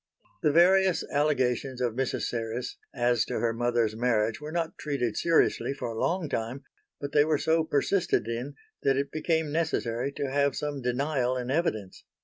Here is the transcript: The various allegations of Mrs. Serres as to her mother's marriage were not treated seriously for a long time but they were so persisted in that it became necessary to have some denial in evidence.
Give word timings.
The 0.41 0.51
various 0.51 1.03
allegations 1.11 1.79
of 1.79 1.93
Mrs. 1.93 2.23
Serres 2.23 2.75
as 2.91 3.23
to 3.25 3.35
her 3.39 3.53
mother's 3.53 3.95
marriage 3.95 4.41
were 4.41 4.51
not 4.51 4.75
treated 4.79 5.15
seriously 5.15 5.75
for 5.75 5.89
a 5.89 5.99
long 5.99 6.27
time 6.27 6.63
but 6.99 7.11
they 7.11 7.23
were 7.23 7.37
so 7.37 7.63
persisted 7.63 8.27
in 8.27 8.55
that 8.81 8.97
it 8.97 9.11
became 9.11 9.51
necessary 9.51 10.11
to 10.13 10.31
have 10.31 10.55
some 10.55 10.81
denial 10.81 11.37
in 11.37 11.51
evidence. 11.51 12.03